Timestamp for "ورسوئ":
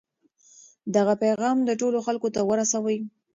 2.49-2.97